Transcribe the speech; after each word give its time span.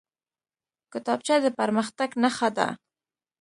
کتابچه 0.93 1.35
د 1.45 1.47
پرمختګ 1.59 2.09
نښه 2.23 2.49
ده 2.57 2.67